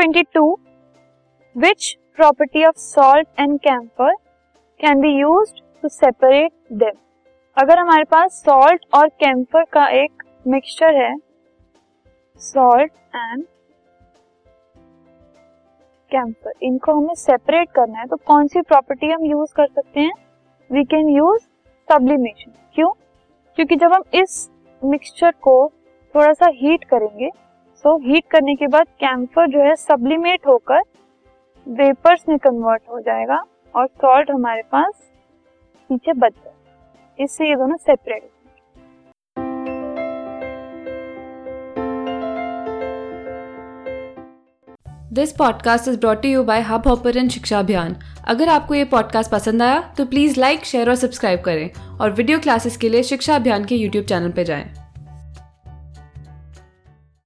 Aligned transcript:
22 0.00 0.56
which 1.56 1.86
property 2.18 2.62
of 2.64 2.76
salt 2.76 3.28
and 3.38 3.62
camphor 3.62 4.12
can 4.80 5.00
be 5.00 5.10
used 5.10 5.58
to 5.82 5.88
separate 5.88 6.54
them? 6.82 6.96
अगर 7.56 7.78
हमारे 7.78 8.04
पास 8.04 8.42
salt 8.46 8.86
और 8.94 9.08
camphor 9.08 9.64
का 9.64 9.86
एक 9.88 10.22
मिक्सचर 10.46 10.94
है 10.94 11.16
सॉल्ट 12.36 12.92
एंड 13.14 13.44
कैम्फर 16.10 16.52
इनको 16.62 16.92
हमें 16.92 17.14
सेपरेट 17.14 17.70
करना 17.70 17.98
है 17.98 18.06
तो 18.06 18.16
कौन 18.16 18.46
सी 18.46 18.60
प्रॉपर्टी 18.60 19.06
हम 19.06 19.24
यूज़ 19.24 19.54
कर 19.54 19.66
सकते 19.66 20.00
हैं? 20.00 20.12
वी 20.72 20.84
कैन 20.84 21.08
यूज़ 21.08 21.42
सब्लिमेशन 21.92 22.52
क्यों? 22.74 22.90
क्योंकि 23.56 23.76
जब 23.76 23.92
हम 23.92 24.02
इस 24.14 24.50
मिक्सचर 24.84 25.30
को 25.30 25.72
थोड़ा 26.14 26.32
सा 26.32 26.46
हीट 26.46 26.84
करेंगे 26.84 27.30
सो 27.84 27.96
हीट 27.98 28.24
करने 28.30 28.54
के 28.54 28.66
बाद 28.66 28.86
कैम्फर 29.00 29.46
जो 29.50 29.60
है 29.60 29.74
सब्लिमेट 29.76 30.46
होकर 30.46 30.80
वेपर्स 31.66 32.24
में 32.28 32.38
कन्वर्ट 32.38 32.82
हो 32.90 32.98
जाएगा 33.00 33.42
और 33.74 33.86
सॉल्ट 33.86 34.30
हमारे 34.30 34.62
पास 34.72 34.92
पीछे 35.90 36.12
बच 36.12 36.32
जाए 36.34 37.24
इससे 37.24 37.48
ये 37.48 37.54
दोनों 37.56 37.76
separate 37.76 38.28
this 45.12 45.32
podcast 45.32 45.88
is 45.88 45.98
brought 46.00 46.24
you 46.24 46.42
by 46.44 46.60
hub 46.60 46.88
hopper 46.88 47.28
Shiksha 47.28 47.58
Abhiyan 47.58 47.96
अगर 48.26 48.48
आपको 48.48 48.74
ये 48.74 48.84
पॉडकास्ट 48.84 49.30
पसंद 49.30 49.62
आया 49.62 49.80
तो 49.98 50.04
प्लीज़ 50.04 50.40
लाइक 50.40 50.64
शेयर 50.64 50.90
और 50.90 50.96
सब्सक्राइब 50.96 51.40
करें 51.40 51.98
और 52.00 52.10
वीडियो 52.10 52.38
क्लासेस 52.38 52.76
के 52.76 52.88
लिए 52.88 53.02
शिक्षा 53.02 53.36
अभियान 53.36 53.64
के 53.64 53.74
यूट्यूब 53.74 54.04
चैनल 54.04 54.30
पर 54.30 54.42
जाएँ। 54.42 54.89